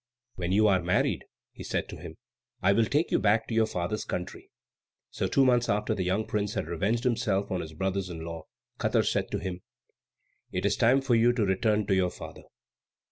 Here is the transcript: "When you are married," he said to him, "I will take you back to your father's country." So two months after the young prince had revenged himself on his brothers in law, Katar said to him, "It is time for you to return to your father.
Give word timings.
"When 0.33 0.51
you 0.51 0.67
are 0.67 0.81
married," 0.81 1.25
he 1.51 1.63
said 1.63 1.87
to 1.89 1.95
him, 1.97 2.17
"I 2.59 2.73
will 2.73 2.85
take 2.85 3.11
you 3.11 3.19
back 3.19 3.45
to 3.47 3.53
your 3.53 3.67
father's 3.67 4.03
country." 4.03 4.49
So 5.11 5.27
two 5.27 5.45
months 5.45 5.69
after 5.69 5.93
the 5.93 6.01
young 6.03 6.25
prince 6.25 6.55
had 6.55 6.65
revenged 6.65 7.03
himself 7.03 7.51
on 7.51 7.61
his 7.61 7.73
brothers 7.73 8.09
in 8.09 8.25
law, 8.25 8.47
Katar 8.79 9.03
said 9.05 9.29
to 9.29 9.37
him, 9.37 9.61
"It 10.51 10.65
is 10.65 10.75
time 10.75 11.01
for 11.01 11.13
you 11.13 11.33
to 11.33 11.45
return 11.45 11.85
to 11.85 11.93
your 11.93 12.09
father. 12.09 12.45